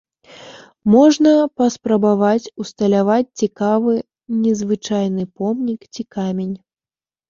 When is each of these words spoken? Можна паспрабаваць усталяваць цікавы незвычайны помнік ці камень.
Можна 0.93 1.33
паспрабаваць 1.59 2.49
усталяваць 2.65 3.29
цікавы 3.45 3.93
незвычайны 4.43 5.23
помнік 5.39 5.91
ці 5.93 6.13
камень. 6.21 6.55